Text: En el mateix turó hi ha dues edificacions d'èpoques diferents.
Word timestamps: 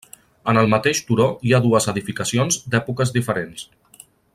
En 0.53 0.59
el 0.61 0.69
mateix 0.73 1.01
turó 1.09 1.27
hi 1.49 1.53
ha 1.57 1.61
dues 1.67 1.89
edificacions 1.95 2.61
d'èpoques 2.73 3.15
diferents. 3.19 3.71